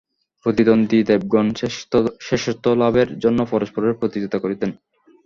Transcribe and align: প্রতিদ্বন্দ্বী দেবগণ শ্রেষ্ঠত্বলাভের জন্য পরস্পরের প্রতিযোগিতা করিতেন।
প্রতিদ্বন্দ্বী 0.45 0.99
দেবগণ 1.03 1.47
শ্রেষ্ঠত্বলাভের 2.25 3.09
জন্য 3.19 3.39
পরস্পরের 3.51 3.97
প্রতিযোগিতা 3.99 4.37
করিতেন। 4.39 4.69